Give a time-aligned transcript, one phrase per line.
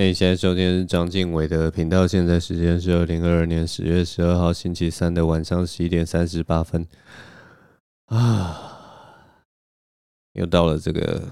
[0.00, 6.86] 哎，现在收听是张敬伟的频道，现在时间是二零二二年十月十二号星期三的晚上十一点三十八分
[8.06, 9.36] 啊，
[10.32, 11.28] 又到了这个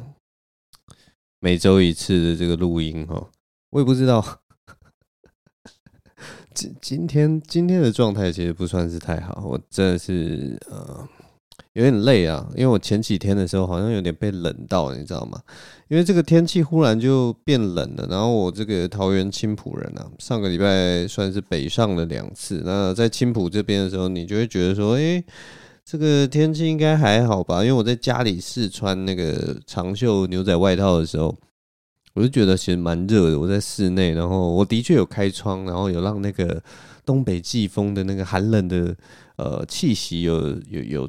[1.41, 3.31] 每周一次的这个录音哈，
[3.71, 4.43] 我也不知道
[6.53, 11.09] 今今天今天的状态其实不算是太好，我真的是呃。
[11.79, 15.41] 有点累啊，因为我前几天的时候好像有点被冷到，你知道吗？
[15.87, 22.63] 因为这个天气忽然就变冷了，然后我这个桃园青埔人啊，上个礼拜算是北上了两次。
[22.65, 25.23] 那在青埔这边的时候，你就会觉得说，诶，
[25.85, 27.63] 这个天气应该还好吧？
[27.63, 31.33] 因为我在家里试穿那个长袖牛仔外套的时候，
[32.15, 33.39] 我就觉得其实蛮热的。
[33.39, 36.61] 我在室内，然后我的确有开窗，然后有让那个
[37.07, 38.97] 东北季风的那个寒冷的
[39.37, 41.09] 呃气息有有有。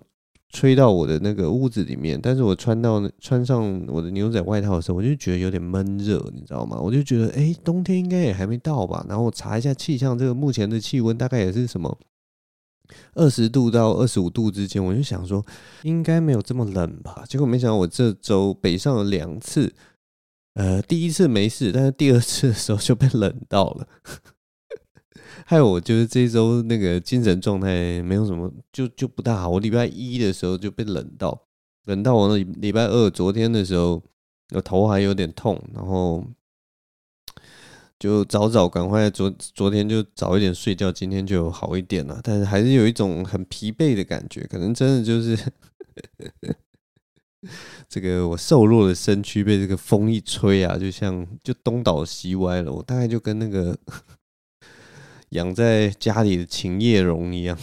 [0.51, 6.77] 吹到我的那个屋子里面，但是我穿到穿上我的牛仔外套的时候，我就觉得有点闷热，你知道吗？
[6.79, 9.05] 我就觉得，哎、冬天应该也还没到吧？
[9.07, 11.95] 然后我查一下气象，这个目前的气温大概也是什么
[13.13, 15.45] 二十度到二十五度之间，我就想说
[15.83, 17.23] 应该没有这么冷吧。
[17.27, 19.71] 结果没想到我这周北上了两次，
[20.55, 23.87] 呃，第一次没事，但是第二次的时候就被冷到了。
[25.49, 29.49] 还有我就是这周那个精神状态没有什么，就就不大好。
[29.49, 31.47] 我礼拜一的时候就被冷到，
[31.85, 33.99] 冷到我那礼拜二昨天的时候，
[34.53, 36.23] 我头还有点痛，然后
[37.97, 42.19] 就早早赶快昨昨天就早一点睡觉，今天就好一点了。
[42.23, 45.35] 但是还是有一种很疲惫的感觉，可能真的就是
[47.89, 52.71] 这个我瘦弱的身躯被这个风一吹啊，就像就东倒西歪了。
[52.71, 53.75] 我大概就跟那个。
[55.29, 57.57] 养在家里的琴叶榕一样，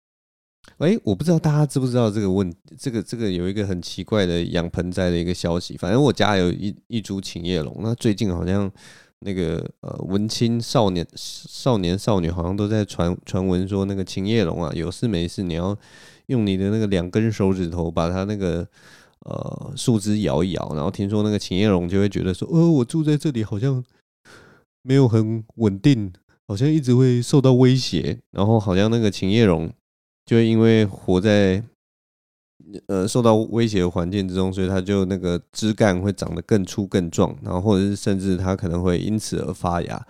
[0.78, 5.76] 哎，我不知道大家知不知道这个问，这个这个有一个很奇怪的养盆栽的一个消息。
[5.76, 8.70] 反正我家有一一株琴叶榕，那最近好像
[9.20, 15.76] 那个呃文青少年少年少女好像都在传传闻说，那个琴叶榕啊，有事没事你要
[16.26, 18.66] 用你的那个两根手指头把它那个
[19.26, 23.84] 呃树枝摇一摇，然后听说那个琴叶榕就会觉得说，呃，我住在这里好像
[24.82, 26.12] 没有很稳定。
[26.50, 29.72] 好像一直会受到威胁，然后好像那个秦叶榕
[30.26, 31.62] 就因为活在
[32.88, 40.04] 呃受到威胁的环境之中，所以它就那个枝干会长得更粗更壮，然后或者是甚至它可能会因此而发芽。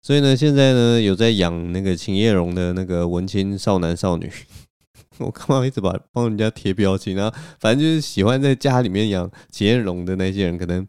[0.00, 4.32] 所以呢，现在呢有在养那个秦叶榕的那个文青少男少女，
[5.20, 7.30] 我干嘛一直把帮人家贴标签啊？
[7.60, 10.88] 反正就是喜欢在家里面养秦叶榕的那些人，可能。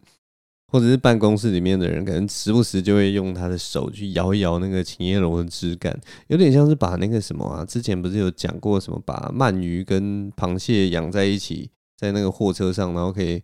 [0.71, 5.97] 或者是办公室里面的人，可能时不时就会用他的手去摇一摇那个琴叶榕的枝干，
[6.27, 13.41] 有点像是把那个什么啊，之前不是有讲过什么，把鳗鱼跟螃蟹养在一起，在那个货车上，然后可以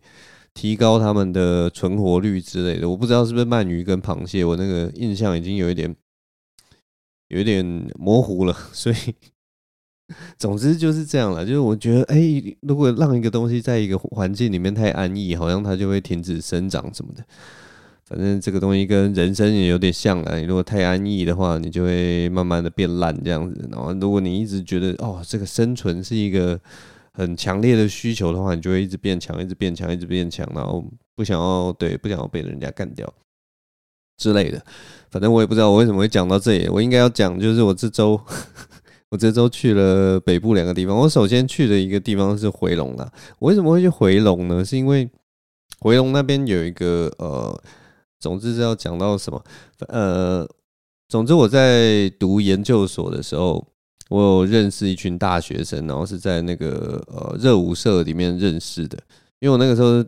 [0.52, 2.88] 提高他们的存活率之类的。
[2.88, 5.96] 我不知道是不是鳗鱼跟螃蟹，我那个印象已经有一点，
[7.28, 7.64] 有一点
[7.98, 8.96] 模糊了，所以。
[10.38, 17.24] 总之就是这样了，就是我觉得，哎、如果让一个东西在一个环境里面太安逸，好像它就会停止生长什么的。
[18.06, 23.66] 反正这个东西跟人生也有点像啊，你如果太安逸的话，你就会慢慢的变烂这样子。
[23.72, 26.60] 然后，如果你一直觉得哦，这个生存是一个
[27.14, 30.84] 很强烈的需求的话，你就会一直变强，一直变强，一直变强，然后
[31.16, 33.10] 不想要对，不想要被人家干掉
[34.18, 34.62] 之类的。
[35.10, 38.20] 反正我也不知道我为什么会讲到这里，我应该要讲就是我这周。
[39.10, 40.96] 我这周去了北部两个地方。
[40.96, 43.12] 我首先去的一个地方是回龙啦。
[43.38, 44.64] 我为什么会去回龙呢？
[44.64, 45.08] 是因为
[45.80, 47.62] 回龙那边有一个呃，
[48.18, 49.44] 总之是要讲到什么
[49.88, 50.48] 呃，
[51.08, 53.66] 总之我在读研究所的时候，
[54.08, 58.98] 我有认识一群大学生，然后是在那个呃热舞社里面认识的。
[59.40, 60.04] 因为我那个时候。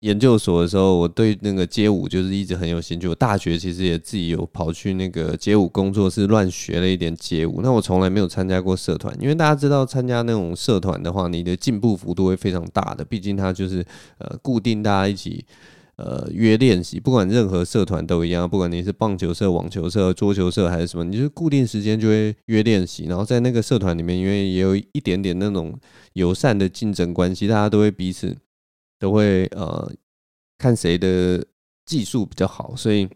[0.00, 3.08] 研究所的时候，我对那个街舞就是一直很有兴趣。
[3.08, 7.60] 我大学其实也自己有跑去那个街舞工作室乱学了一点街舞。
[7.62, 13.04] 那我从来没有参加过社团，因为大家知道参加那种社团的话，你的进步幅度会非常大的。
[13.04, 13.84] 毕竟它就是
[14.18, 15.44] 呃固定大家一起
[15.96, 23.06] 呃约练习，不管任何社团都一样，不管你是棒球社、网球社、桌球社还是什么，你就固定时间就会约练习。
[23.06, 25.76] 然后在那个社团里面，因为也有一点点那种
[26.12, 28.36] 友善的竞争关系，大家都会彼此。
[28.98, 29.90] 都会呃
[30.58, 31.44] 看谁的
[31.86, 33.08] 技术比较好，所以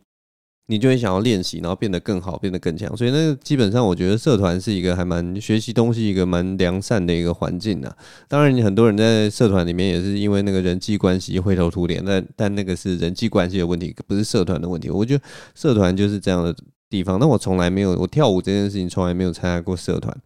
[0.69, 2.97] 你就会想要练习，然后变得更好，变得更强。
[2.97, 7.95] 所以那基本上，我觉得社团是一个还蛮学习东西一个蛮良善的一个环境啊。
[8.29, 14.89] 当然，你很多人在社团里面也是因为那个人际关系灰头土脸，但但那个是人际关系的问题，不是社团的问题。
[14.89, 15.25] 我觉得
[15.55, 16.57] 社团就是这样的
[16.89, 17.19] 地方。
[17.19, 20.17] 那我从来没有，我跳舞这件事情从来没有参加过社团。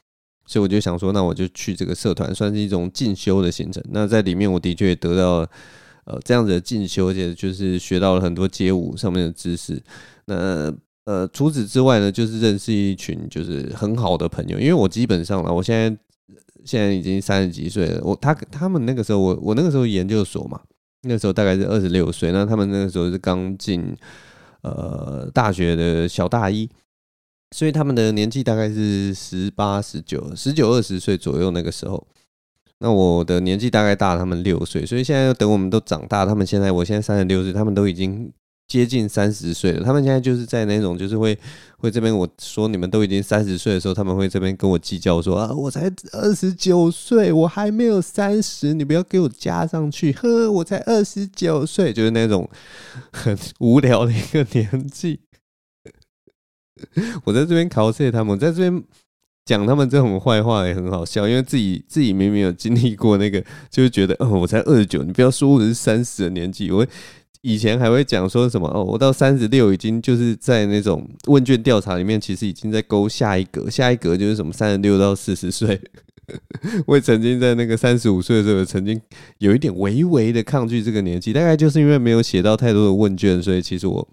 [0.47, 3.83] 所以我就想说，那我就去这个社团，算是一种进修的行程。
[3.91, 5.39] 那在里面，我的确得到
[6.05, 9.83] 呃这样子的进修，而且就是学到了很多街舞上面的知识。
[10.27, 10.73] 那
[11.05, 15.99] 呃除此之外呢，就是认识一群就是很好的朋友，因为我基本上了，我现在
[16.65, 20.61] 现在已经三十几岁了，我他他们那个时候我我那个时候研究所嘛，
[21.03, 23.97] 那时候大概是二十六岁，那他们那个时候是刚进
[24.63, 26.69] 呃大学的小大一。
[27.51, 32.07] 所以他们的年纪大概是十八、十九、十九、二十岁左右那个时候。
[32.79, 38.31] 那我的年纪大概大他们六岁，所以现在等我们都长大，他们现在我现在三十六岁，他们都已经
[38.69, 39.83] 接近三十岁了。
[39.83, 41.39] 他们现在就是在那种就是会
[41.79, 50.13] 会这边我说你们都已经三十岁的时候，他们会这边跟我计较说啊，我才二十九岁，我还没有三十，你不要给我加上去。
[50.13, 52.47] 呵，我才二十九岁，就是那种
[53.11, 55.21] 很无聊的一个年纪。
[57.25, 58.85] 我在这边考试他们，我在这边
[59.45, 66.71] 讲他们这种坏话也很好笑，因为自己自己明明有经历过那个，就是觉得哦，我才二十九，你不要说我是三十的年纪。
[66.71, 66.87] 我
[67.41, 75.81] 以前还会讲说什么哦，我到三十六已经就是在那种问卷调查里面，其实已经在勾下一格，下一格就是什么三十六到四十岁。
[76.87, 79.01] 我也曾经在那个三十五岁的时候，曾经
[79.39, 84.09] 有一点微微的抗拒这个年纪，大概就是因为没有写到太多的问卷，所以其实我。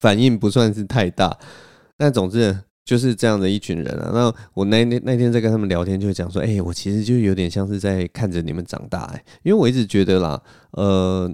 [0.00, 1.38] 反应不算是太大，
[1.96, 4.10] 但总之就是这样的一群人啊。
[4.12, 10.42] 那我那那那天在跟他们聊天，就讲说，哎，我其实就有点像是在看着你们长大，哎，因为我一直觉得啦，
[10.72, 11.30] 呃，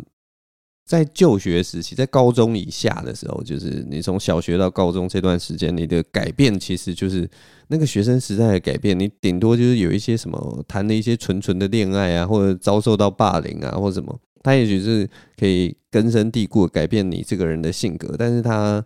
[0.86, 7.28] 在就学时期，在高中以下的时候，就是你从小学到高中这段时间，你的改变其实就是
[7.68, 8.98] 那个学生时代的改变。
[8.98, 14.18] 你顶多就是有一些什么谈了一些纯纯的恋爱啊，或者遭受到霸凌啊，或者什么。
[14.42, 15.06] 他也许是
[15.38, 18.82] 可以根深蒂固改变你这个人的性格，但是他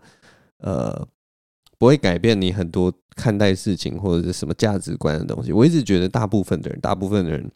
[0.58, 1.06] 呃
[1.78, 5.52] 不会改变你很多看待事情或者是什么价值观的东西。
[5.52, 7.50] 我一直觉得大部分的人，大部分的人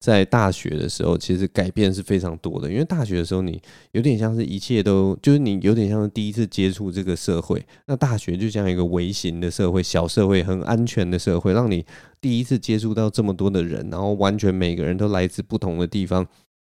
[0.00, 3.60] 在大学的时候其实改变是非常多的，因为大学的时候你
[3.92, 7.64] 有点像是一切都就是你有点像是第一次接触这个社会。
[7.86, 11.84] 那大学就像一个微型的社会，小社会，很安全的社会，让你
[12.20, 16.26] 第一次接触到这么多的人，然后完全每个人都来自不同的地方，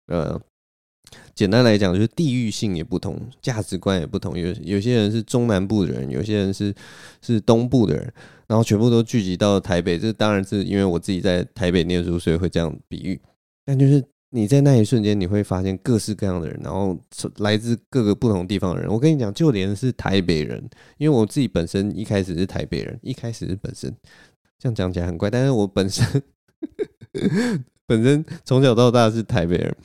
[0.07, 0.39] 呃。
[1.35, 4.37] 简单来讲，就是地域性也不同，价值观也不同。
[4.37, 6.73] 有有些人是中南部的人，有些人是
[7.21, 8.13] 是东部的人，
[8.47, 9.97] 然后全部都聚集到台北。
[9.97, 13.19] 这当然是因为我自己在台北念书，所以会这样比喻。
[13.65, 16.97] 但就是你在那一瞬间，你会发现各式各样的人，然后
[17.37, 18.89] 来自各个不同地方的人。
[18.89, 20.63] 我跟你讲，就连是台北人，
[20.97, 23.93] 因为我自己本身一开始是台北人，一开始是本身
[24.57, 26.23] 这样讲起来很怪，但是我本身
[27.85, 29.75] 本身从小到大是台北人，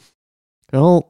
[0.70, 1.04] 然后。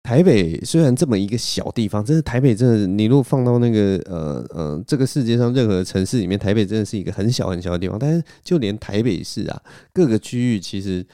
[0.00, 7.98] 台北虽然这么一个小地方，真的台北真的，你如果放到那个呃呃这个世界上任何城市里面，台北真的是一个很小很小的地方。
[7.98, 9.62] 但是就连台北市啊，
[9.92, 11.04] 各个区域其实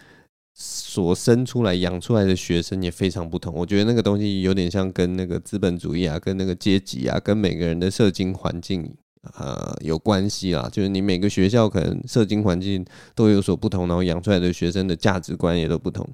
[0.52, 3.52] 所生出来养出来的学生也非常不同。
[3.52, 8.88] 我觉得那个东西有点像跟那个资本主义啊，跟那个阶级啊，跟每个人的社经环境
[9.22, 10.68] 啊有关系啦。
[10.70, 16.08] 就是你每个学校可能社经环境都有所不同，然后养出来的学生的价值观也都不同，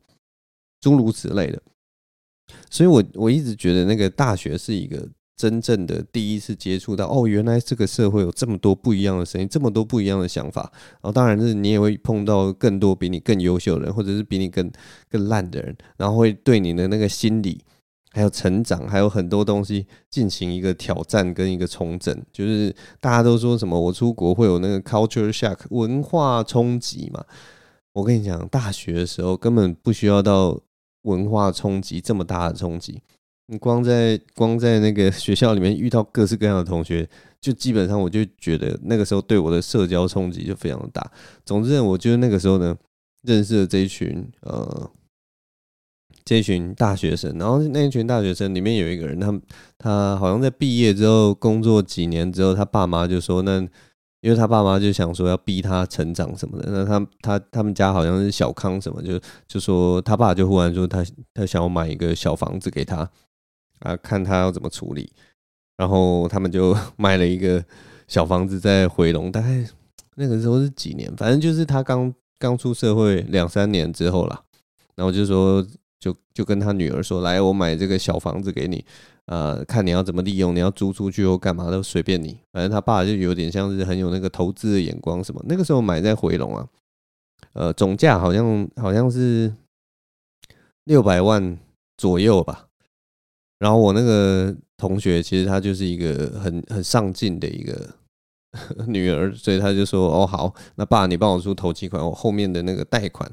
[0.80, 1.60] 诸如此类的。
[2.68, 10.70] 所以我，我一直觉得那个大学是一个真正的第一次接触到哦，原来这个社会有这么多不一样的声音，这么多不一样的想法。
[10.94, 14.68] 然后，当然是你也会碰到更多比你更优秀的人，或者是比你更
[15.08, 17.62] 更烂的人，然后会对你的那个心理
[18.10, 22.20] 还有成长，还有很多东西进行一个挑战跟一个重整。
[22.32, 27.24] 就是大家都说什么，我出国会有那个 culture shock 文化冲击嘛？
[27.92, 30.60] 我跟你讲，大学的时候根本不需要到。
[31.02, 33.00] 文化冲击这么大的冲击，
[33.46, 37.08] 你光在光在那个学校里面遇到各式各样的同学，
[37.40, 41.10] 就基本上我就觉得那个时候对我的社交冲击就非常的大。
[41.44, 42.76] 总之，我觉得那个时候呢，
[43.22, 44.90] 认识了这一群呃
[46.24, 49.40] 这一群大学生，然后那一群大学生里面有一个人，他
[49.78, 53.66] 他好像在毕业之后工作几年之后，他爸妈就说那。
[54.20, 63.08] 因为他爸妈就想说要逼他成长什么的，那他他他们家好像是小康什么，就就说他爸就忽然说他他想要买一个小房子给他
[63.78, 65.10] 啊，看他要怎么处理，
[65.78, 67.64] 然后他们就 买了一个
[68.08, 69.66] 小房子在回龙，大概
[70.16, 74.42] 那个时候是几年，反正就是他刚刚出社会两三年之后啦，
[74.96, 75.66] 然后就说
[75.98, 78.84] 就就跟他女儿说，来我买这个小房子给你。
[79.26, 82.38] 呃，看你要怎么利用，你要租出去或干嘛都随便你。
[82.52, 85.40] 反正他爸就有点像是很有那个投资的眼光什么。
[85.48, 86.68] 那个时候买在回龙啊，
[87.52, 89.52] 呃，总价好像好像是
[90.84, 91.56] 六百万
[91.96, 92.66] 左右吧。
[93.58, 97.94] 然后我那个同学其实他就是一个很很上进的一个
[98.88, 103.30] 女儿，所以他就说：“哦，好，那爸你帮我出头期款，我后面的那个贷款，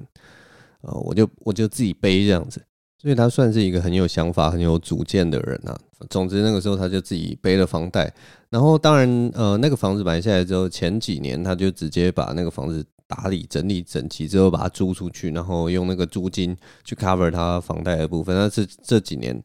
[0.82, 2.62] 呃，我就我就自己背这样子。”
[3.00, 5.78] 所以他算是一个很有想法、很有主见的人啊。
[6.10, 8.12] 总之那个时候他就自己背了房贷，
[8.50, 18.36] 然后当然呃那个房子买下来之后，前几年他就直接把那个房子打理整理整齐之后把它租出去，然后用那个租金去 cover 他房贷的部分。
[18.36, 19.42] 但是这几年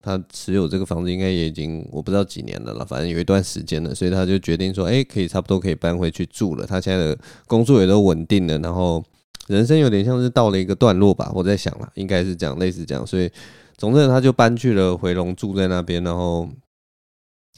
[0.00, 6.66] 他持有这个房子应该也已经我不知道几年了了，反正有一段时间了，所以他就决定说，哎，可以差不多可以搬回去住了。
[6.66, 9.04] 他现在的工作也都稳定了，然后
[9.52, 13.30] 人生有点像是到了一个段落吧，我在想了，应该是这样，类似这样，所以。
[13.78, 16.04] 总之，他就搬去了回龙，住在那边。
[16.04, 16.48] 然后，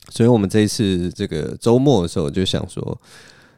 [0.08, 2.98] 所以我们这一次这个周末的时候，就想说，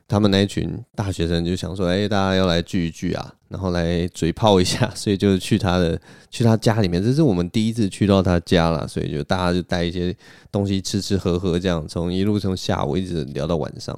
[0.09, 4.91] 他们那一群大学生就想说，哎，大家要来聚一聚啊，然后来嘴炮一下。
[4.97, 8.89] 所以就去他的去他家里面，这是我们第一次去到他家了。
[8.89, 10.17] 所以就大家就带一些
[10.51, 13.97] 东西吃吃喝喝，这样从一路从下午一直聊到晚上。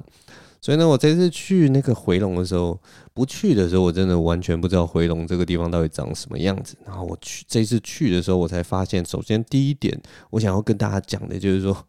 [0.61, 2.77] 所以呢，我这次去那个回龙的时候，
[3.13, 6.75] 不去的时候，我真的完全不知道回龙这个地方到底长什么样子。
[6.85, 10.01] 然后我去这次去的时候，我才发现，首先第一点，
[10.31, 11.85] 我想要跟大家讲的就是说，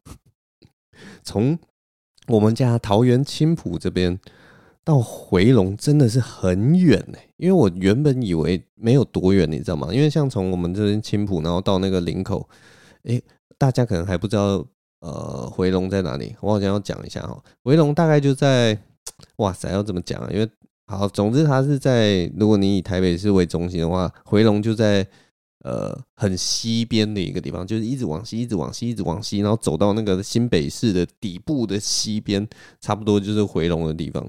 [1.24, 1.58] 从
[2.28, 4.18] 我们家桃园青浦这边
[4.84, 7.18] 到回龙真的是很远呢。
[7.38, 9.92] 因为我原本以为没有多远，你知道吗？
[9.92, 12.48] 因为像从我们这边青浦，然后到那个林口，
[13.02, 13.20] 诶，
[13.58, 14.64] 大家可能还不知道。
[15.00, 16.34] 呃，回龙在哪里？
[16.40, 17.42] 我好像要讲一下哈。
[17.62, 18.78] 回龙大概就在，
[19.36, 20.28] 哇塞，要怎么讲啊？
[20.32, 20.48] 因为
[20.86, 25.06] 好，总之它是在，如果你以台北市为中心的话，回龙就在
[25.64, 32.46] 呃很西边的一个地方，就是一直往西，一直往西，一直往西，然后走到那个新北市的底部的西边，
[32.80, 34.28] 差不多就是回龙的地方。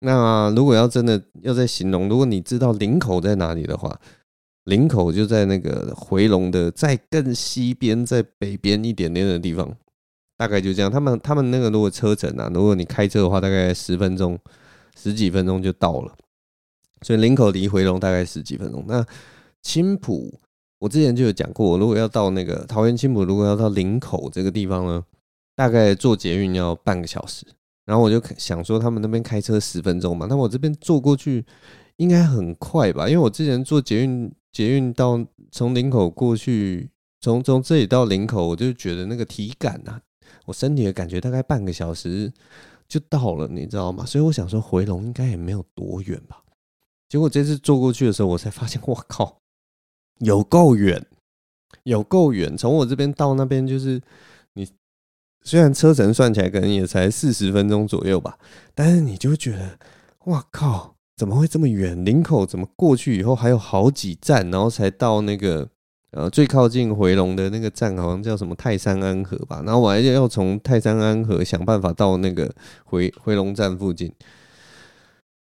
[0.00, 3.98] 那如果要真的要在形容，如果你知道林口在哪里的话，
[4.64, 9.76] 林口就在那个回龙的再更西边，在北边一点点的地方。
[10.40, 14.38] 大概就这样，他们他们那个如果车程啊，如果你开车的话，大概十分钟、
[14.96, 16.16] 十几分钟就到了。
[17.02, 18.82] 所以林口离回龙大概十几分钟。
[18.88, 19.04] 那
[19.60, 20.32] 青埔，
[20.78, 25.04] 我之前就有讲过，如果要到那个桃园青埔，如果要到林口这个地方呢，
[25.54, 27.44] 大概坐捷运要半个小时。
[27.84, 31.44] 然后我就想说，他们那边开车十分钟嘛，那我这边坐过去
[31.96, 33.06] 应该很快吧？
[33.06, 36.88] 因为我之前坐捷运，捷运到从林口过去，
[37.20, 40.00] 从从这里到林口，我就觉得那个体感啊。
[40.50, 42.32] 我身体的感觉大概半个小时
[42.88, 44.04] 就到了，你知道吗？
[44.04, 46.42] 所以我想说回龙应该也没有多远吧。
[47.08, 49.38] 结果这次坐过去的时候，我才发现，我靠，
[50.18, 51.06] 有够远，
[51.84, 52.56] 有够远。
[52.56, 54.02] 从我这边到那边，就是
[54.54, 54.68] 你
[55.42, 58.36] 虽然车程算起来可能也才四十分钟左右吧，
[58.74, 59.78] 但是你就觉得，
[60.24, 62.04] 哇靠，怎么会这么远？
[62.04, 65.68] 林口怎么过去以后还有好几站，然后才到那个。
[66.12, 72.52] 呃，最靠近回龙的那个站好像叫什么泰山安和吧，然后我还要从泰山安和想办法到那个
[72.84, 74.12] 回回龙站附近，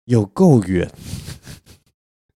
[0.06, 0.92] 有够远。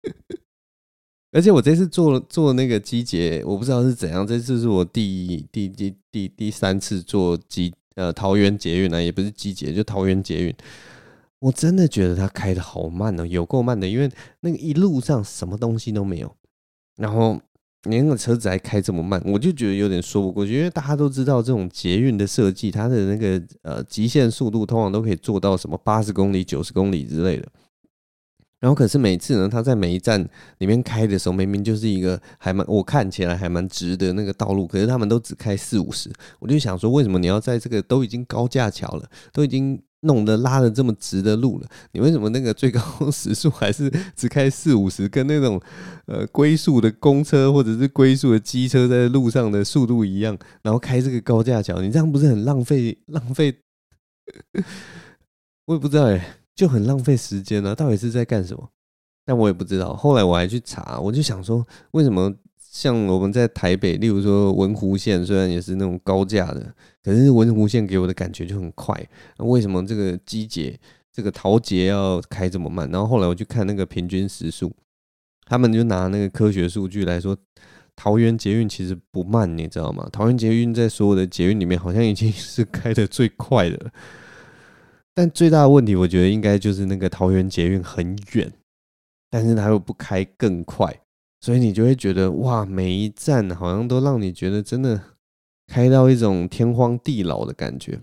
[1.30, 10.52] 而且我这次坐坐那个机捷，我不知道是怎样，这次是我第第第第第三次坐机呃桃园捷运呢，也不是机捷，就桃园捷运，
[11.38, 14.10] 我真的觉得它开的好慢哦，有够慢的，因为
[14.40, 16.34] 那个一路上什么东西都没有，
[16.96, 17.40] 然后。
[17.84, 20.52] 连个车子还开这么慢，我就觉得有点说不过去。
[20.52, 27.46] 因为大家都知道，这种捷运的设计，它的那个呃极限速度通常都可以做到什么八十公里、九十公里之类的。
[28.58, 36.10] 然后可是每次呢，它在每一站里面开的时候，明明就是一个还蛮我看起来还蛮直的那个道路，可是他们都只开四五十。
[36.40, 39.80] 我就想说，为什么你要在这个都已经高架桥了，都已经。
[40.02, 45.60] 弄得拉的这么直的路了，你为什么那个最高时速还是只开四五十，跟那种
[46.06, 50.38] 呃龟速的公车或者是龟速的机车在路上的速度一样？
[50.62, 53.58] 然后开这个高架桥，你这样不是很浪费浪费？
[55.66, 57.74] 我也不知道哎，就很浪费时间呢、啊。
[57.74, 58.70] 到底是在干什么？
[59.24, 59.96] 但我也不知道。
[59.96, 62.32] 后来我还去查，我就想说，为什么？
[62.70, 68.94] 像我们在台北，例如说文湖线，虽然也是那种高架的，可是文湖线给我的感觉就很快。
[69.38, 70.78] 那为什么这个机捷、
[71.12, 72.88] 这个桃捷要开这么慢？
[72.90, 74.70] 然后后来我去看那个平均时速，
[75.46, 77.36] 他们就拿那个科学数据来说，
[77.96, 80.08] 桃园捷运其实不慢，你知道吗？
[80.12, 83.90] 桃园捷运在所有的捷运里面，好像已经是开的最快的。
[85.14, 88.52] 但最大的问题，我觉得应该就是那个桃园捷运很远，
[89.30, 91.00] 但是它又不开更快。
[91.40, 95.00] 所以你就会觉得哇，每一站好像都让你觉得真的
[95.66, 98.00] 开到一种天荒地老的感觉。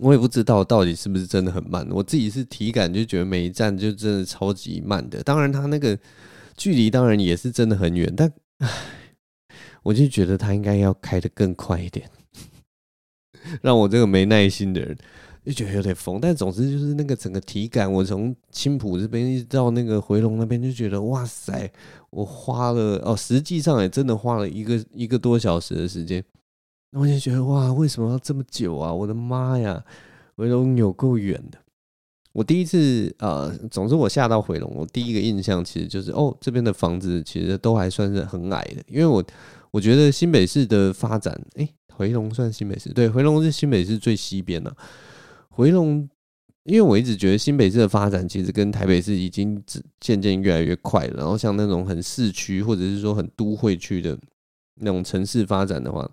[0.00, 5.22] 我也不知道到底是不是真的很慢，我自己是体感就觉得每一站就真的超级慢的。
[5.22, 5.96] 当然，它那个
[6.56, 8.68] 距离当然也是真的很远，但唉，
[9.82, 12.10] 我就觉得它应该要开得更快一点，
[13.60, 14.96] 让我这个没耐心的人
[15.44, 16.20] 就觉得有点疯。
[16.20, 21.70] 但总之就是那个整个体感，我从青浦这边一直到那个回龙那边，就觉得哇塞，
[22.10, 26.24] 我花了哦，实际上也真的花了一个一个多小时的时间。
[26.90, 28.92] 那我就觉得哇，为什么要这么久啊？
[28.92, 29.82] 我的妈呀，
[30.36, 31.58] 回龙有够远的。
[32.34, 39.22] 我第一次呃，总之我下到回龙，我第一个印象其实就是哦，这边的房子其实都还算是很矮的，因为我
[39.70, 44.74] 我觉得新北市的发展，诶，回龙算新北市，对，回龙是新北市最西边的。
[45.52, 46.08] 回龙，
[46.64, 49.62] 因为我一直觉得新北市的发展其实跟台北市已经
[50.00, 54.18] 渐渐越来越快了，然后像那种很市区或者是说很都会区的
[54.76, 56.10] 那种城市发展的话。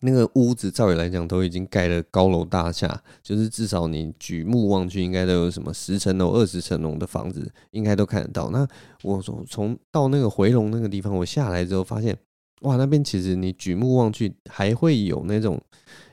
[0.00, 8.48] 那个屋子，照理来讲都已经盖了高楼大厦，就是至少你举目望去，应该都有什么十层楼、二十层楼的房子，应该都看得到。
[8.50, 8.64] 那
[9.02, 12.16] 我从从到那个回龙那个地方，我下来之后发现，
[12.60, 15.60] 哇，那边其实你举目望去，还会有那种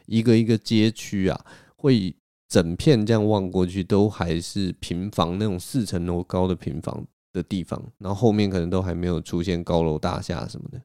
[0.07, 1.45] 一个一个街区啊，
[1.75, 2.11] 会
[2.55, 10.81] 整片这样望过去，都还是平房那种四层楼高的平房的地方，然后后面可能都还没有出现高楼大厦什么的。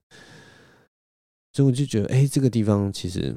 [1.53, 3.37] 所以我就觉得，哎、这个地方其实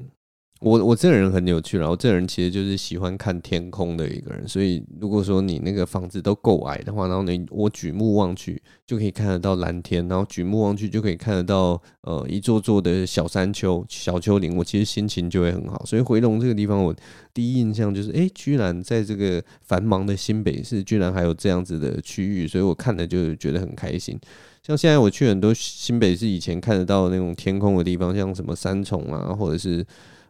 [0.60, 4.48] 我我这个人很有趣，然后这个人其实就是喜欢看天空的一个人。
[4.48, 15.84] 所以如果说你那个房子都够矮的话，然后你我举目望去就可以看得到蓝天，然后举目望去就可以看得到呃一座座的小山丘、小丘陵，我其实心情就会很好。
[15.86, 16.96] 所以回龙这个地方，我
[17.34, 24.18] 第一印象就是，哎、居然在这个繁忙的新北市，居然还有这样子的区域，所以我看了就觉得很开心。
[24.66, 29.86] 像现在我去很多新北市以前看得到那种天空的地方，像什么三重啊，或者是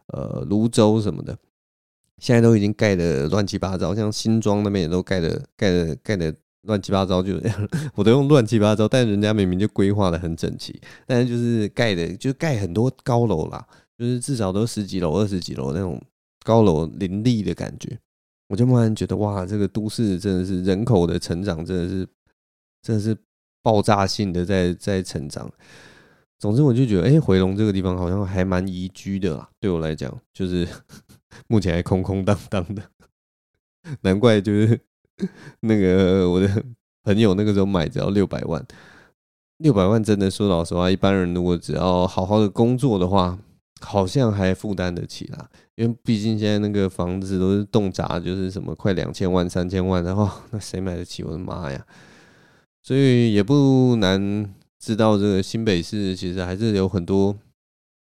[0.08, 1.36] 呃泸州什么的，
[2.18, 3.94] 现在都已经盖得乱七八糟。
[3.94, 13.66] 像新庄那边也都盖得盖得盖得乱七八糟，就这样 我都用乱七八糟，但人家明明就规划得很整齐，但是就是盖的就盖很多高楼啦，
[13.98, 16.00] 就是至少都十几楼、二十几楼那种
[16.44, 17.98] 高楼林立的感觉。
[18.48, 22.06] 我就慢慢觉得哇，这个都市真的是人口的成长，真的是
[22.82, 23.16] 真的是。
[23.64, 25.50] 爆炸性的在在成长，
[26.38, 29.48] 总之我就觉得，哎，回龙这个地方好像还蛮宜居的啦。
[29.58, 30.66] 对我来讲，就是
[31.48, 32.82] 目前还空空荡荡的，
[34.02, 34.78] 难怪就是
[35.60, 36.64] 那个我的
[37.02, 38.64] 朋友那个时候买只要六百万，
[39.58, 43.38] 六百万真的说老实话，一般人如果只要好好的工作的话，
[43.80, 45.48] 好像还负担得起啦。
[45.76, 51.22] 因为毕竟现在那个房子都是动辄就是什么快两千万、三千万，然后那谁买得起？
[51.22, 51.86] 我的妈呀！
[52.82, 57.34] 所以也不难知道，这个新北市其实还是有很多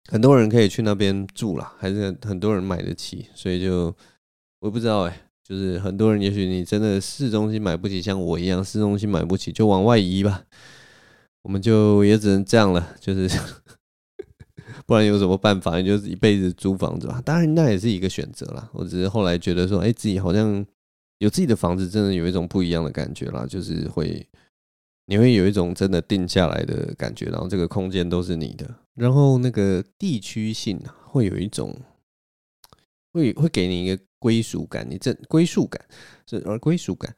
[0.10, 3.27] 很多人可以去那边住啦，还是很多人买得起。
[3.34, 3.95] 所以就
[4.60, 10.43] 我不知道哎，就是很多人也许你真的市中心买不起，像我一样市中心买不起，就往外移吧。
[11.43, 13.39] 我们就也只能这样了，就是
[14.86, 15.80] 不然有什么办法？
[15.80, 17.21] 你就是一辈子租房子吧。
[17.23, 18.69] 当然那也是一个选择啦。
[18.73, 20.65] 我只是后来觉得说，哎，自己好像
[21.19, 24.27] 有自己的房子，真的有一种不一样的感觉啦，就是会。
[25.08, 31.76] 你会有一种真的定下来的感觉，然后这个空间都是你的，然后那个地区性会有一种，
[33.12, 35.84] 会会给你一个归属感，你这归属感
[36.28, 37.15] 是而归属感，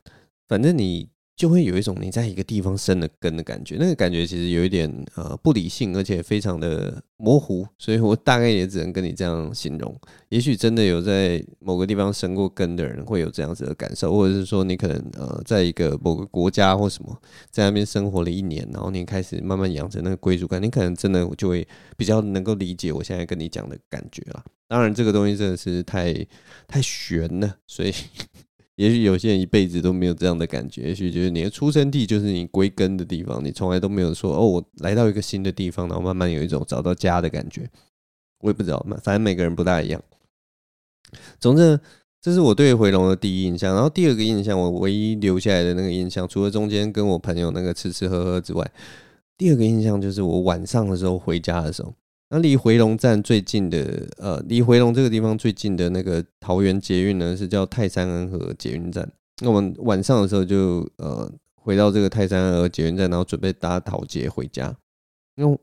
[0.47, 1.09] 反正你。
[1.39, 9.97] 就会有一种你在一个地方生了根的感觉，那个感觉其实有一点呃不理性，而且非常的模糊，所以我大概也只能跟你这样形容。
[10.27, 17.17] 也许真的有在某个地方生过根的人会有这样子的感受，或者是说你可能呃在一个某个国家或什么
[17.49, 24.43] 在那边生活了一年，然后你开始慢慢养成那个归属感，你可能真的就会比较能够理解我现在跟你讲的感觉了。
[24.67, 26.13] 当然，这个东西真的是太
[26.67, 27.93] 太玄了，所以。
[28.79, 37.69] 也许有些人一辈子都没有这样的感觉，也许就是你的出生地就是你归根的地方，你从来都没有说哦，我来到一个新的地方，然后慢慢有一种找到家的感觉。
[38.39, 40.01] 我也不知道，反正每个人不大一样。
[41.41, 41.77] 总之，
[42.21, 43.73] 这是我对回龙的第一印象。
[43.75, 48.65] 然后第二个印象，我唯一留下来的那个印象，除了中间跟我朋友那个吃吃喝喝之外，
[49.37, 51.93] 第二个印象就是我晚上的时候回家的时候。
[52.31, 59.11] 那离回龙站最近的，呃，离回龙这个地方最近的那个桃园捷运呢，是叫泰山安和捷运站。
[59.41, 64.75] 那我们晚上的时候就呃回到这个泰山安和捷运站，然后准备搭桃捷回家。
[65.37, 65.59] 因为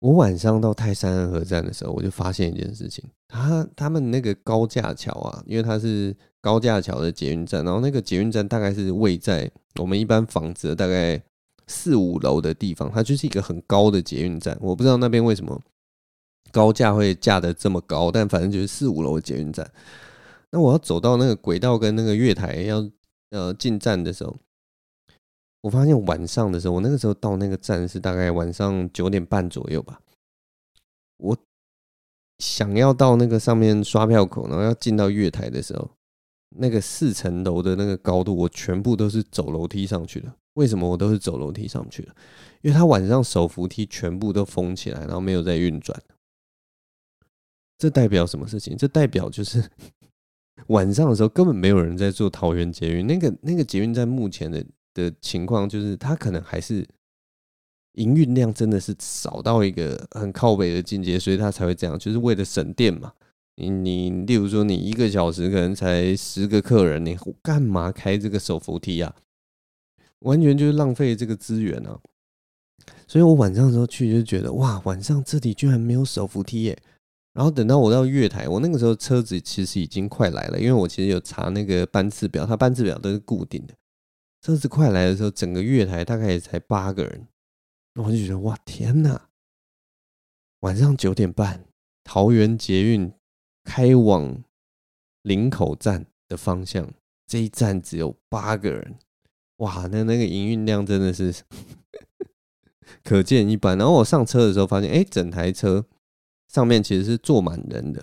[0.00, 11.18] 我晚上到泰山安和站的时候，我就发现一件事情，他他们那个高架桥啊，因为它是高架桥的捷运站，然后那个捷运站大概是位在我们一般房子大概
[11.66, 14.54] 四五楼的地方，它就是一个很高的捷运站。
[14.60, 15.58] 我不知道那边为什么。
[16.56, 19.70] 高架会架得这么高，但反正就是四五楼的捷运站。
[20.50, 22.90] 那我要走到那个轨道跟那个月台要
[23.28, 24.34] 呃进站的时候，
[25.60, 30.00] 我发现晚上的时候，我那个时候到那个站是大概晚上九点半左右吧。
[31.18, 31.36] 我
[32.38, 35.90] 想要到那个上面刷票口，然后要进到月台的时候，
[36.56, 40.32] 那个四层楼的那个高度，我全部都是走楼梯上去的。
[40.54, 42.14] 为什么我都是走楼梯上去的？
[42.62, 46.00] 因为它晚上手扶梯全部都封起来，然后没有在运转。
[47.78, 48.76] 这代表什么事情？
[48.76, 49.62] 这代表就是
[50.68, 53.06] 晚上的时候根本没有人在做桃园捷运。
[53.06, 56.86] 那个那个捷运在目前的的情况，就是它可能还是
[57.92, 63.12] 营运量真的是少到一个很靠北的境界，所以它才会这样，就是为了省电嘛。
[63.58, 69.14] 你你，例如说你一个小时可能才十个客人，你干嘛开这个手扶梯啊？
[70.20, 71.98] 完全就是浪费这个资源啊！
[73.06, 76.78] 所以我晚上的时候去就觉得哇，晚上这里居然没有手扶梯耶！
[77.36, 83.74] 然后等到我到月台，我那个时候车子其实已经快来了，因为我其实有查那个班次表，它班次表都是固定的。
[84.40, 87.28] 车子快来的时候，整个月台大概也才八个人，
[87.96, 89.28] 我就觉得哇天哪！
[90.60, 91.66] 晚上九点半，
[92.02, 93.12] 桃园捷运。
[93.68, 94.44] 开往
[95.22, 96.88] 林口站的方向，
[97.26, 98.94] 这一站只有八个人，
[99.56, 101.34] 哇，那那个营运量真的是
[103.02, 103.76] 可见一斑。
[103.76, 105.84] 然后我上车的时候发现，哎，整台车
[106.56, 108.02] 上面其实是坐满人的。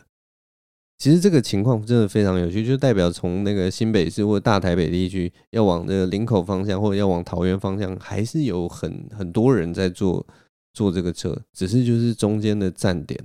[0.99, 10.23] 其实这个情况真的非常有趣，就代表从那个新北市或大台北地区要往这个林口方向，或者要往桃园方向，还是有很很多人在坐
[10.71, 13.19] 坐这个车，只是就是中间的站点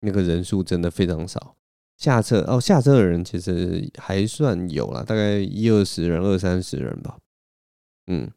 [0.00, 1.54] 那个人数真的非常少。
[1.96, 7.16] 下车哦，下车的人其实还算有啦，大概一二十人、二三十人吧。
[8.08, 8.28] 嗯，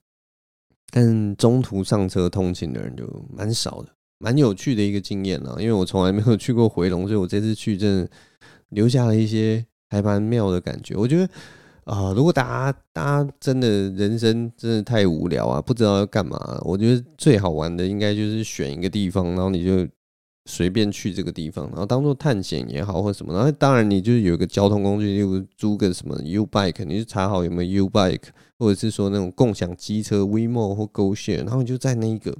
[0.91, 3.05] 但中途上车通勤的人就
[3.35, 3.89] 蛮少的，
[4.21, 5.55] 蛮有趣的一个经验啦。
[5.59, 8.09] 因为我从来没有去过回龙，所以我这次去真的
[8.69, 10.95] 留下了一些还蛮妙的感觉。
[10.95, 11.27] 我觉得
[11.83, 19.87] 啊、如果大家大家真的人生真的太无聊啊，不知道要干嘛，我觉得最好玩的应该就是选一个地方，然后你就。
[20.47, 28.23] 随便去这个地方，然后当做探险也好，或什么，然后当然你就是有一个交通工具，例如租个什么 U Bike，你就查好有没有 U Bike，
[28.57, 32.35] 或者是说那种共享机车 WeMo 或 GoShare，然后你就在那一个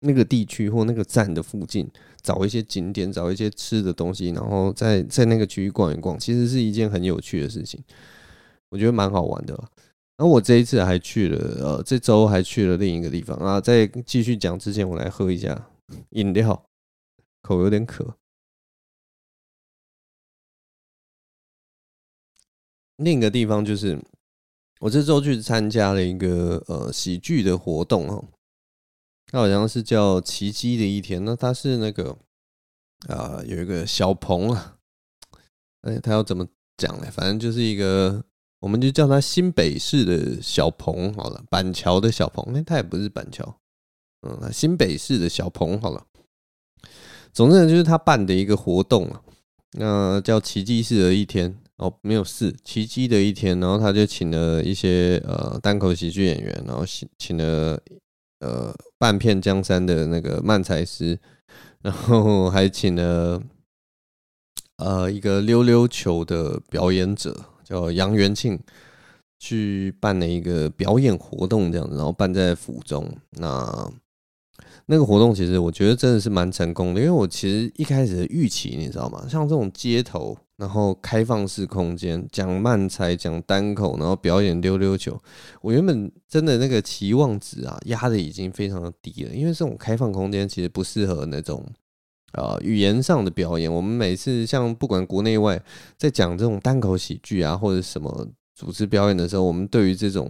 [0.00, 1.88] 那个地区或那个站的附近
[2.22, 7.82] 找一些景点，找一些吃的东西，然后在在那个区域逛一逛，其实是一件很有趣的事情，
[8.70, 9.54] 我觉得蛮好玩的。
[10.16, 13.60] 然后我这一次还去了，呃，这周还去了另一个地方啊。
[13.60, 15.70] 在继续讲之前，我来喝一下
[16.10, 16.64] 饮料。
[17.40, 18.16] 口有点渴。
[22.96, 23.98] 另一个地方就是，
[24.80, 28.24] 我这周去参加了一个呃喜剧的活动哦，
[29.30, 31.22] 他好像是叫“奇迹的一天”。
[31.26, 32.16] 那他是那个
[33.08, 34.76] 啊、有一个小鹏啊，
[35.82, 37.08] 哎，他要怎么讲呢？
[37.12, 38.24] 反正就是一个，
[38.60, 42.44] 我们就叫他新北市的小鹏好了，板桥的小鹏。
[42.52, 43.60] 那他也不是板桥，
[44.22, 46.04] 嗯，新北市的小鹏好了。
[47.32, 49.22] 总之呢，就是他办的一个活动啊，
[49.72, 53.60] 那叫奇迹式的一天哦，没有事，奇迹的一天。
[53.60, 57.80] 然后他就请了一些呃单口喜剧演员，然后请请了
[58.40, 61.18] 呃半片江山的那个漫才师，
[61.82, 63.42] 然后还请了
[64.76, 68.58] 呃一个溜溜球的表演者叫杨元庆，
[69.38, 73.90] 去办了一个表演活动这样子，然后办在府中那。
[74.90, 79.22] 那个活动其实我觉得真的是蛮成功的，因为我其实一开始的预期你知道吗？
[79.28, 85.16] 像这种街头，然后开放式空间，讲慢才、讲单口，然后表演溜溜球，
[85.62, 91.64] 我原本真的那个期望值啊压的已经非常的低了，因为这种开放空间其实不适合那种
[92.32, 93.72] 啊、语言上的表演。
[93.72, 95.62] 我们每次像不管国内外
[95.96, 100.28] 在讲这种单口喜剧啊或者什么主持表演的时候，我们对于这种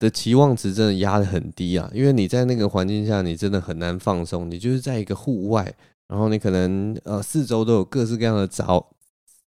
[0.00, 4.50] 的期望值真的压得很低啊，因为你在那个环境下，你真的很难放松。
[4.50, 5.72] 你就是在一个户外，
[6.12, 8.66] 然后你可能呃四周都有各式各样的杂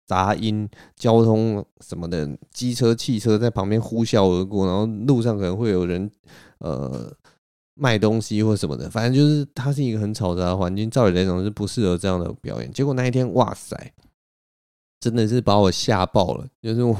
[0.07, 0.67] 杂音、
[0.97, 6.11] 交通什么的，机车、汽车在旁边呼啸而过，然后路上可能会有人
[6.61, 7.15] 呃
[7.75, 10.91] 卖东西或什么的，反正就是它是一个很嘈杂的环境。
[10.91, 12.73] 照理来讲是不适合这样的表演。
[12.73, 13.93] 结果那一天，哇塞！
[14.99, 16.97] 真的是把我吓爆了，就是我，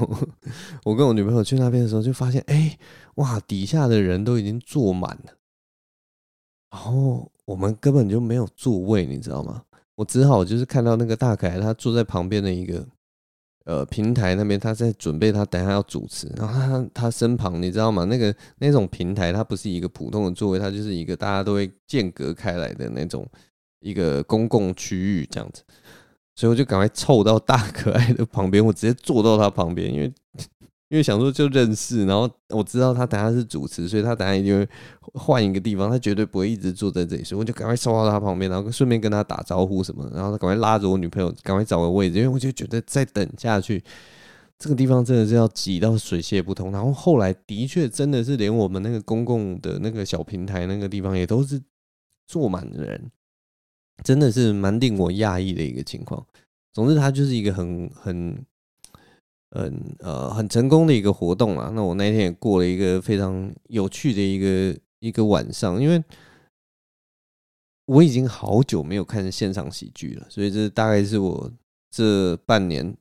[0.85, 2.79] 我跟我女朋友去那边的时候，就发现，哎，
[3.15, 5.33] 哇，底下的人都已经坐满了，
[6.71, 9.63] 然后我们根本就没有座位，你知道吗？
[9.95, 12.87] 我只好就是看到那个大凯，他坐在旁边的一个
[13.65, 18.05] 呃平台那边，他在准备他等下要主持，然后他他身旁，你知道吗？
[18.05, 23.27] 那个那种平台，它不是一个普通的座位，它就是一个大家都会间隔开来的那种
[23.81, 25.63] 一个公共区域这样子。
[26.35, 30.13] 所以我就赶快凑到大可爱的旁边，我直接坐到他旁边，因为
[30.89, 34.69] 因为想说就认识，然后我知道他等下是主持，所以他等下一定会
[35.15, 43.83] 换一个地方，他绝对不会一直坐在这里，所以我就赶快凑到他旁边，然后顺便跟他打招呼什么，然后他赶快拉着我女朋友赶快找个位置，因为我就觉得再等下去
[44.59, 46.71] 这个地方真的是要挤到水泄不通。
[46.71, 51.61] 然后后来的确真的是连我们那个公共的那个小平台那个地方也都是
[52.29, 53.11] 坐满的人，
[54.05, 56.25] 真的是蛮令我讶异的一个情况。
[56.73, 58.47] 总之，他就是一个很很。
[59.51, 61.71] 嗯呃，很成功的一个活动啊。
[61.75, 66.03] 那我那天也过了一个非常有趣的一个一个晚上，因为
[67.87, 71.51] 我已经好久没有看现场喜剧了，所以这大概是我
[71.91, 72.95] 这半年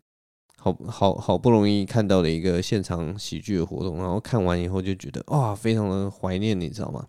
[0.57, 3.97] 好好好不容易看到的一个现场喜剧的活动。
[3.97, 7.07] 然后看完以后就觉得哇，非常的怀念，你知道吗？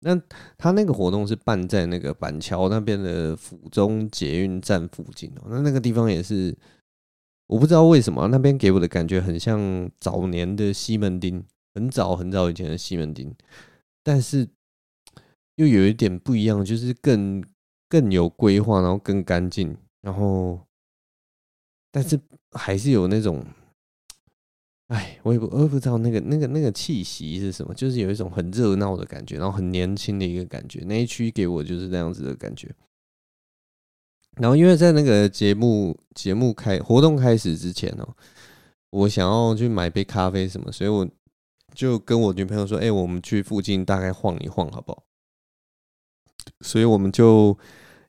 [0.00, 0.20] 那
[0.58, 6.54] 他那个活动是办在那个板桥那边的府中捷运站附近哦，那那个地方也是。
[7.46, 13.34] 我不知道为什么那边给我的感觉很像早年的西门町，很早很早以前的西门町，
[14.02, 14.48] 但是
[15.56, 17.44] 又有一点不一样，就是更
[17.88, 20.58] 更有规划，然后更干净，然后
[21.92, 22.18] 但是
[22.52, 23.44] 还是有那种，
[24.88, 32.74] 哎，我也不我也不知道那个那个那个气息是什么，就是有一种很热闹的感觉，然后很年轻的一个感觉，那一区给我就是那样子的感觉。
[34.36, 38.08] 然后，因为在那个节目节目开活动开始之前哦，
[38.90, 41.08] 我想要去买杯咖啡什么，所以我
[41.74, 45.04] 就跟我女朋友说：“哎，我们去附近大概晃一晃，好不好？”
[46.62, 47.56] 所以我们就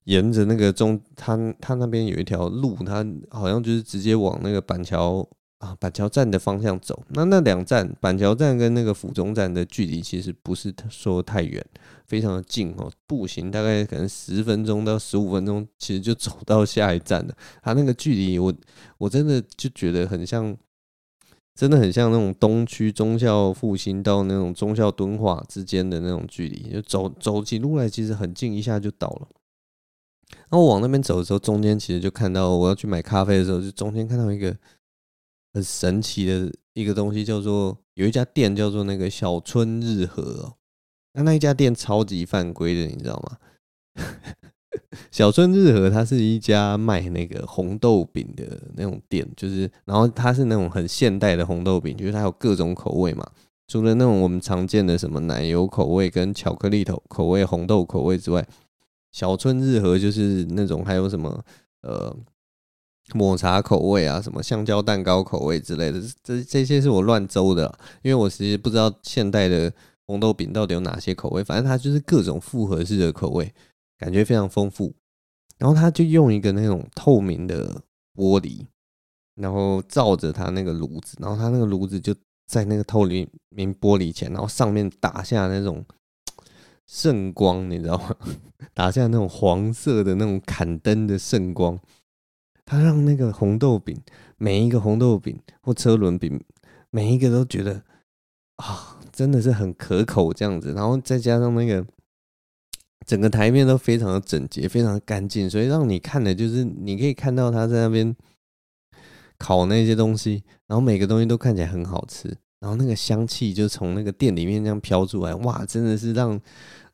[0.05, 5.27] 沿着那个中，他他那边有一条路，他好像就是直接往那个板桥。
[5.59, 11.65] 啊，板桥站的方向走，那那两站，板桥站跟那个府中站的距离其实不是说太远，
[12.07, 17.35] 非常的近哦，步行大概可能十分钟到十五分钟，其实就走到下一站了。
[17.61, 18.53] 它那个距离，我
[18.97, 20.55] 我真的就觉得很像，
[21.55, 29.27] 真的很像那种东区忠孝复兴到那种忠孝敦化之间的那种距离，就走走起路来其实很近，一下就到了。
[30.29, 34.55] 然后我往那边走的时候，中间其实就看到我要去买咖啡的时候，就中间看到一个。
[35.53, 40.53] 很神奇的一个东西，叫做有一家店叫做那个小春日和哦，
[41.15, 43.37] 那那一家店超级犯规的，你知道吗？
[45.09, 53.25] 小春日和它是一家卖那个红豆饼的那种店，就是然后它是那种很现代的红豆饼，就是它有各种口味嘛，
[53.67, 58.45] 除了那种我们常见的什么奶油口味跟巧克力口口味、红豆口味之外，
[59.11, 61.43] 小春日和就是那种还有什么
[61.81, 62.15] 呃。
[63.13, 69.71] 抹茶口味啊，什么香蕉蛋糕口味之类的，这这些是我乱诌的，因为我其实不知道现代的
[70.07, 73.53] 红豆饼到底有哪些口味，反正它就是各种复合式的口味，
[73.97, 74.93] 感觉非常丰富。
[75.57, 77.81] 然后他就用一个那种透明的
[78.13, 78.65] 玻璃，
[79.35, 82.13] 然后照着他那个炉子，然后他那个炉子就
[82.45, 85.85] 在那个透明玻璃前，然后上面打下那种
[86.85, 88.15] 圣光，你知道吗？
[88.75, 91.79] 打下那种黄色的那种砍灯的圣光。
[92.65, 93.97] 他让那个红豆饼，
[94.37, 96.43] 每一个红豆饼或车轮饼，
[96.89, 97.81] 每一个都觉得
[98.57, 100.73] 啊，真的是很可口这样子。
[100.73, 101.85] 然后再加上那个
[103.05, 108.15] 整个台面都非常的整洁，非常的干净，所以让你看的就是你可以看到他在那边
[109.37, 112.27] 烤那些东西，然后每个东西都看起来很好吃，
[112.59, 116.39] 然后那个香气就从那个店里面这样飘出来，哇，真的是让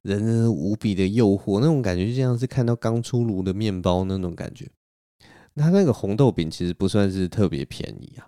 [0.02, 4.70] 人无比的诱惑，那种感觉就像是看到刚出炉的面包那种感觉。
[5.56, 8.26] 它那个红豆饼其实不算是特别便宜啊，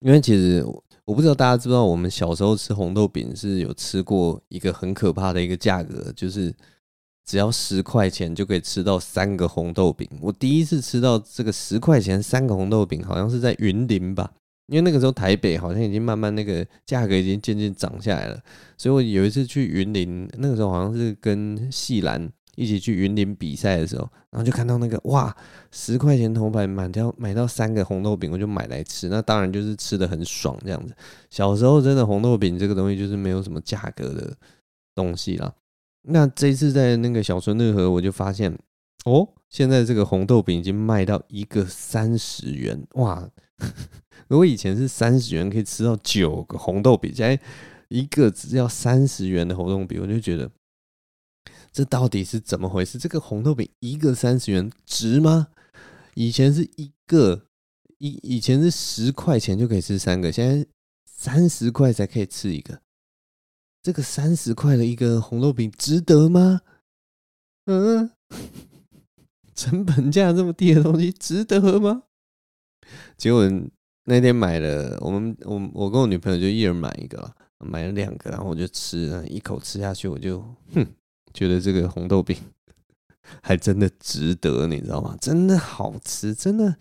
[0.00, 0.64] 因为其实
[1.06, 6.54] 我不知道大家知不知道，我们小时候吃红豆饼是有吃过一个很可怕的一个价格，就是
[7.26, 10.08] 只要十块钱就可以吃到三个红豆饼。
[10.20, 14.32] 我第一次吃到这个十块钱三个红豆饼，好像是在云林吧，
[14.68, 18.40] 因为那个时候台北好像已经慢慢那个价格已经渐渐涨下来了，
[18.78, 22.32] 所以我有一次去云林，那个时候好像是跟细兰。
[22.56, 25.34] 一起去云林比赛的时候，然后就看到那个哇，
[25.70, 29.08] 十块钱铜板买掉买到三个红豆饼，我就买来吃。
[29.08, 30.94] 那当然就是吃的很爽这样子。
[31.30, 34.36] 小时候真的红豆饼这个东西就是没有什么价格的
[34.94, 35.52] 东西啦。
[36.02, 38.56] 那这一次在那个小春乐和，我就发现
[39.04, 43.28] 哦，现在这个红豆饼已经卖到一个三十元哇！
[44.28, 47.42] 如果以前是三十元可以吃到九个红豆饼，现在
[47.88, 50.50] 一个只要三十元的红豆饼，我就觉得。
[51.74, 52.98] 这到底是怎么回事？
[52.98, 55.48] 这个红豆饼一个三十元值吗？
[56.14, 57.46] 以前是一个
[57.98, 60.64] 以以前是十块钱就可以吃三个，现在
[61.04, 62.80] 三十块才可以吃一个。
[63.82, 66.60] 这个三十块的一个红豆饼值得吗？
[67.64, 68.08] 嗯，
[69.56, 72.04] 成本价这么低的东西值得吗？
[73.16, 73.50] 结果
[74.04, 80.40] 那天买了，我们我我跟我女朋友就一人买一个，买了两个，然后我就吃，一口吃下去，我就
[80.72, 80.86] 哼。
[81.34, 82.36] 觉得这个红豆饼
[83.42, 85.16] 还真的值得，你知道吗？
[85.20, 86.76] 真的好吃，真的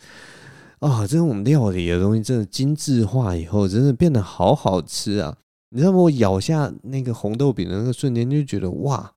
[0.79, 5.35] 啊，这种料理的东西真的精致化以后，真的变得好好吃啊！
[5.71, 5.97] 你知道吗？
[5.97, 9.13] 我咬下那个红豆饼的那个瞬间，就觉得哇，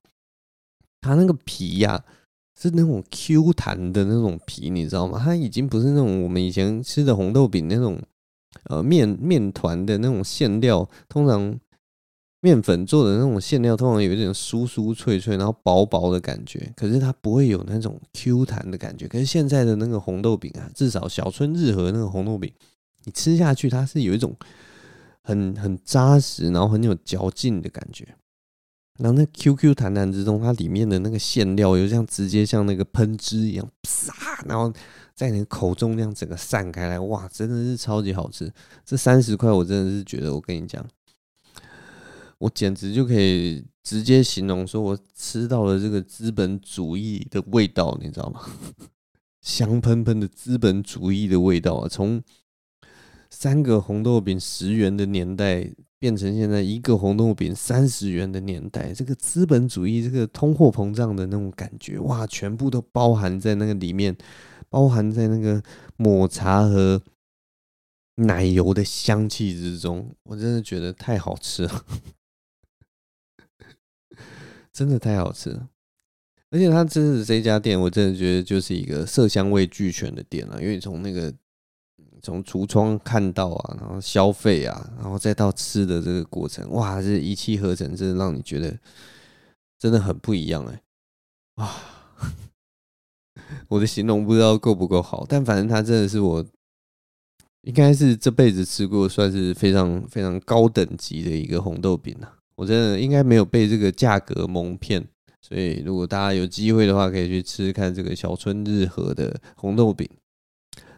[1.01, 2.03] 它那个皮呀、
[2.59, 5.21] 是那种 Q 弹的那种皮，你知道吗？
[5.23, 8.01] 它已经不是那种我们以前吃的红豆饼那种
[8.63, 11.59] 呃面面团的那种馅料，通常。
[12.39, 19.07] 面粉做的那种馅料，通常有一点酥酥脆脆，然后薄薄的感觉，可是它不会有那种 Q 弹的感觉。
[19.07, 22.51] 可是现在的那个红豆饼啊，至少小春日和那个红豆饼，
[23.05, 24.35] 你吃下去它是有一种
[25.23, 28.07] 很很扎实，然后很有嚼劲的感觉。
[28.99, 34.71] 然后那 Q Q 弹弹之中，它里面的那个馅料又像直接像那个喷汁一样，啪，然后
[35.15, 38.51] 在你口中那样整个散开来，哇，真的是超级好吃。
[38.85, 40.83] 这三十块，我真的是觉得，我跟你讲。
[42.39, 48.41] 我简直就可以直接形容说，我吃到了这个资本主义的味道，你知道吗？
[49.41, 51.87] 香喷喷的资本主义的味道啊！
[51.87, 52.21] 从
[53.29, 64.15] 三个红豆饼十元的年代，变成现在一个红豆饼三十元的年代，这个资本主义、这个通货膨胀的那种感觉，哇，全部都包含在那个里面，
[64.69, 65.63] 包含在那个
[65.95, 67.01] 抹茶和
[68.15, 71.85] 奶油的香气之中，我真的觉得太好吃了。
[74.77, 75.67] 真的太好吃了，
[76.51, 80.61] 而且它真的这家店，我真的觉得就是一个色香味俱全的店了。
[80.61, 81.33] 因为从那个
[82.21, 88.77] 从橱窗看到啊，然后消费啊，然后再到吃的这个过程，哇，这一气呵成，真的让你觉得
[89.79, 90.83] 真的很不一样哎！
[91.55, 91.75] 哇，
[93.69, 96.45] 我的形容不知道够不够好，但反正它真的是我
[97.61, 102.36] 应该是这辈子吃过算是非常非常高等级的一个红豆饼了。
[102.57, 105.07] 我真的应该没有被这个价格蒙骗，
[105.41, 110.09] 所以如果大家有机会的话，可以去吃吃看这个小春日和的红豆饼。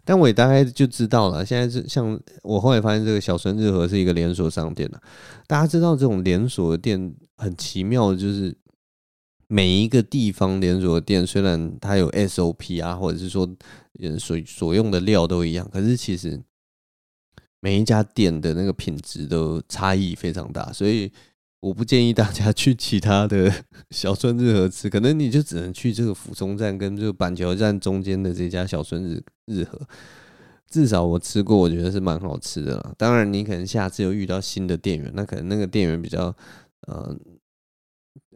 [0.06, 5.02] 但我也大概就知道了，现在是像我后来发现，这个小春日和是一个连锁商店了。
[5.48, 8.56] 大家知道这种连锁店很奇妙的，就是
[9.48, 13.46] 每一个地方连锁店，虽然它有 SOP 啊，或者是说
[14.18, 16.42] 所所用的料都一样，可是其实
[17.60, 21.12] 每一家店的那个品质都差异非常大，所以。
[21.62, 23.54] 我不建议大家去其他的
[23.92, 29.80] 小春日和吃，可能你就只能去这个府中站跟这个板桥站中间的这家小春日日和。
[30.70, 32.94] 至少我吃过，我觉得是蛮好吃的啦。
[32.96, 36.34] 当然，你可能下次又遇到新的店员，那可能那个店员比较
[36.88, 37.18] 呃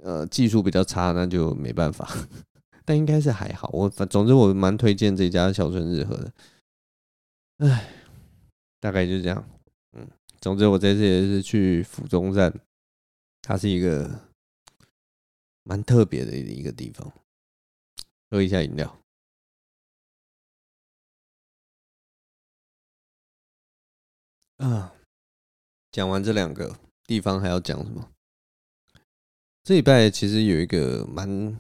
[0.02, 2.10] 呃技术比较差，那就没办法。
[2.84, 3.70] 但应该是还好。
[3.72, 6.34] 我反总之我蛮推荐这家小春日和的。
[7.60, 7.88] 唉，
[8.82, 9.48] 大概就这样。
[9.96, 10.06] 嗯，
[10.42, 12.52] 总之我这次也是去府中站。
[13.46, 14.30] 它是一个
[15.64, 17.12] 蛮特别的一个地方，
[18.32, 18.98] 喝一下饮料。
[24.58, 24.96] 啊，
[25.92, 28.10] 讲完这两个地方，还要讲什么？
[29.66, 31.60] 这礼拜其实有一个蛮……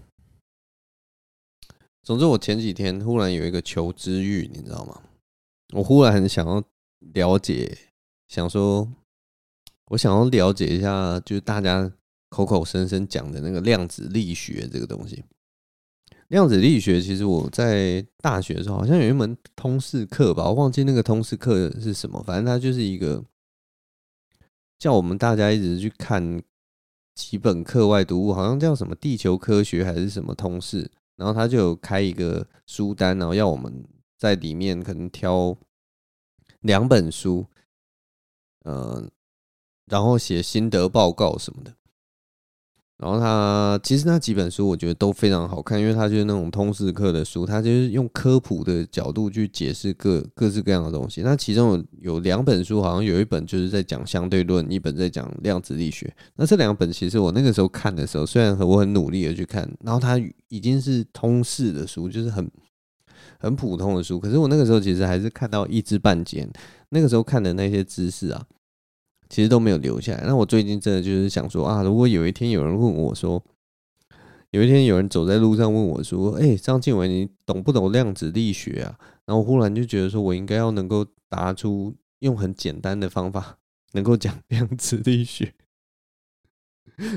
[2.01, 5.03] 总之，我前几天忽然有一个求知欲，你知道吗？
[5.73, 6.63] 我忽然很想要
[6.99, 7.91] 了解，
[8.29, 8.89] 想说。
[9.87, 11.91] 我想要了解一下，就是大家
[12.29, 15.23] 口口声声讲的那个量子力学这个东西。
[16.29, 23.23] 量子力学其实我在大学的时候好像有一门通识课吧，我忘记那个通识课是什么，反正它就是一个
[24.79, 26.41] 叫我们大家一直去看
[27.13, 33.85] 几本课外读物，好像叫什么地球科学还是什么通识，然后他就有开一个书单，然后要我们
[34.17, 35.55] 在里面可能挑
[36.61, 37.45] 两本书，
[38.63, 39.07] 呃。
[39.89, 41.73] 然后写心得报告什么的，
[42.97, 51.21] 然后他其实那几本书我觉得都非常好看，因为他就是那种通识课的书，他就是用科普的角度去解释各各式各样的东西。
[51.21, 51.71] 那其中
[52.01, 56.11] 有有两本书，好像有一本就是在讲相对论，一本在讲量子力学。
[56.35, 60.17] 那这两本其实我那个时候看的时候，虽然我很努力的去看，然后它
[60.47, 62.49] 已经是通识的书，就是很
[63.37, 66.47] 很普通的书，可是我那个时候其实还是看到一知半解。
[66.89, 68.45] 那个时候看的那些知识啊。
[69.33, 70.23] 其实都没有留下来。
[70.27, 73.43] 那我最近真的就是想说啊，如果有一天有人问我说，
[74.51, 78.95] 有一天有人走在路上问我说，哎，张晋唯，你懂不懂量子力学啊？
[79.25, 83.57] 然后忽然就觉得说，我应该要能够答出用很简单的方法，
[83.93, 85.51] 能够讲量子力学。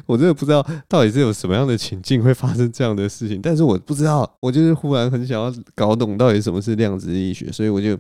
[0.07, 7.95] 我真的不知道到底是有什么样的情境会发生这样的事情，但是我不知道，我就是忽然很想要搞懂到底什么是量子力学，所以我就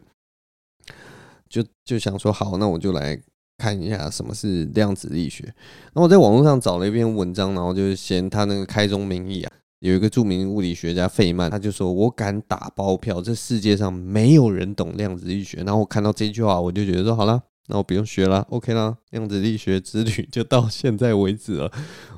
[1.50, 3.20] 就就想说，好，那我就来。
[3.58, 5.54] 看一下什么是量子力学。
[5.94, 21.70] 那我在网络上找了一篇文章，然后就是先他那个开宗明义啊，有一个著名物理学家费曼，他就说：“我敢打包票，这世界上没有人懂量子力学。”然后我看到这句话，我就觉得说：“好了，那我不用学了，OK 啦，量子力学之旅就到现在为止了。”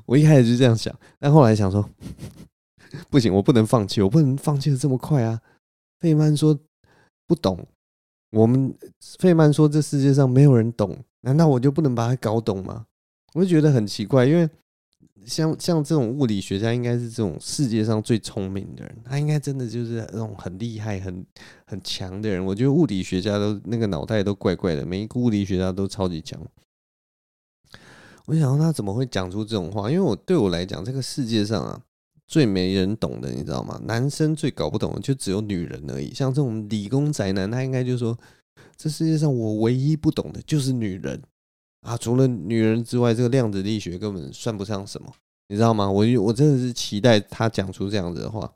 [0.07, 1.89] 我一开始就这样想，但后来想说
[3.11, 5.41] ：“不行，我不能放弃，我不能放弃的这么快啊！”
[6.01, 6.59] 费曼说
[7.29, 7.67] ：“不懂。”
[8.33, 8.75] 我们
[9.19, 12.87] 费曼说：“这世界上没有人懂，难道我就不能把它搞懂吗？”
[13.35, 14.49] 我就觉得很奇怪，因为
[15.27, 21.25] 像像这种物理学家，应该是这种世界上最聪明的人，他应该真的就是那种很厉害、很
[21.67, 22.45] 很强的人。
[22.45, 26.41] 我觉得物理学家都那个脑袋都怪怪的，每一个物理学家都超级强。
[28.27, 29.91] 我想说他怎么会讲出这种话？
[29.91, 31.83] 因为我对我来讲，这个世界上啊。
[32.27, 33.81] 最没人懂的，你知道吗？
[33.85, 36.13] 男生最搞不懂的就只有女人而已。
[36.13, 38.19] 像这种理工宅男，他应该就说：
[38.79, 41.21] 这世界上我唯一不懂的就是女人
[41.81, 41.97] 啊！
[41.97, 45.13] 除了女人之外，这个量子力学根本算不上什么，
[45.49, 45.91] 你知道吗？
[45.91, 48.53] 我我真的是期待他讲出这样子的话，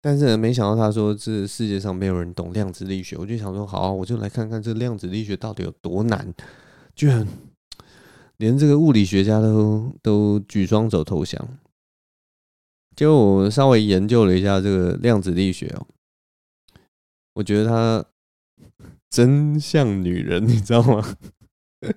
[0.00, 3.16] 但是没想到他说这世界上没有人懂量子力学。
[3.16, 6.32] 我就想说，好，我就来看看这量子力学到底有多难，
[6.94, 7.26] 居然
[8.36, 11.58] 连这个物理学家都都举双手投降。
[12.94, 15.86] 就我稍微研究了一下这个量子力学哦，
[17.34, 18.04] 我觉得它
[19.14, 21.16] 真像女人， 你知道吗？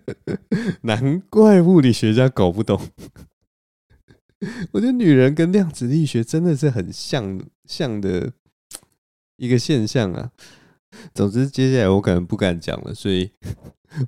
[0.81, 2.79] 难怪物理学家搞不懂。
[4.71, 8.31] 我觉得女人跟量子力学真的是很像像的
[9.37, 10.29] 一个现象啊。
[11.15, 13.31] 总之，接下来我可能不敢讲了，所以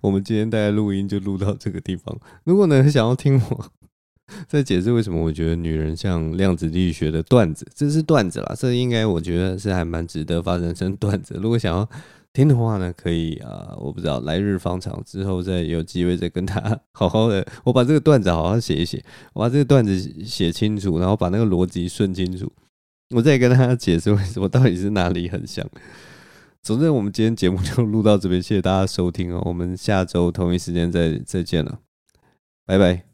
[0.02, 2.16] 我们今天大概录音就录到这个地方。
[2.44, 3.72] 如果呢，想要听我。
[4.48, 11.40] 再解释为什么我觉得女人像量子力学的段子，这是段子啦，这应该我觉得是还蛮值得发展成段子。
[11.42, 11.90] 如果想要
[12.40, 22.50] 听的话呢，可以啊，我不知道来日方长，之后再有机会再跟他好好的， 我把这个段子好好写一写，我把这个段子写清楚，然后把那个逻辑顺清楚，
[23.14, 25.68] 我再跟他解释为什么到底是哪里很像。
[26.64, 31.80] 总之，我们今天节目就录到这边，谢谢大家收听哦，我们下周同一时间再再见了，
[32.66, 33.09] 拜拜。